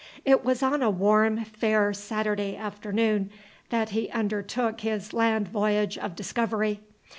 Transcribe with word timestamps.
It 0.25 0.43
was 0.43 0.63
on 0.63 0.81
a 0.81 0.89
warm, 0.89 1.45
fair 1.45 1.93
Saturday 1.93 2.55
afternoon 2.57 3.29
that 3.69 3.89
he 3.89 4.09
undertook 4.09 4.81
his 4.81 5.13
land 5.13 5.47
voyage 5.49 5.95
of 5.95 6.15
discovery. 6.15 6.79